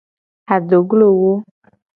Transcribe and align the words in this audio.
Adoglowo. 0.55 1.33